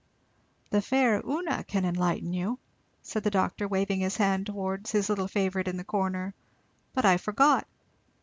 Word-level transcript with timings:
"The 0.71 0.81
'faire 0.81 1.21
Una' 1.23 1.63
can 1.63 1.85
enlighten 1.85 2.33
you," 2.33 2.57
said 3.03 3.21
the 3.23 3.29
doctor, 3.29 3.67
waving 3.67 3.99
his 3.99 4.17
hand 4.17 4.47
towards 4.47 4.89
his 4.91 5.09
little 5.09 5.27
favourite 5.27 5.67
in 5.67 5.77
the 5.77 5.83
corner, 5.83 6.33
"but 6.95 7.05
I 7.05 7.17
forgot! 7.17 7.67